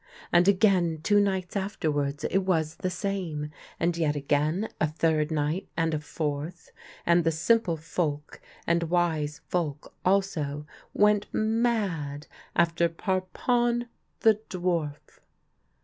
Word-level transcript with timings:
And 0.33 0.47
again 0.47 0.99
two 1.03 1.19
nights 1.19 1.55
afterwards 1.55 2.23
it 2.23 2.39
was 2.39 2.77
the 2.77 2.89
same, 2.89 3.51
and 3.79 3.95
yet 3.95 4.15
again 4.15 4.67
a 4.81 4.87
third 4.87 5.29
night 5.29 5.67
and 5.77 5.93
a 5.93 5.99
fourth, 5.99 6.71
and 7.05 7.23
the 7.23 7.29
simple 7.29 7.77
folk, 7.77 8.41
and 8.65 8.81
wise 8.89 9.41
folk 9.47 9.93
also, 10.03 10.65
went 10.91 11.31
mad 11.31 12.25
after 12.55 12.89
Parpon 12.89 13.89
the 14.21 14.39
dwarf. 14.49 15.19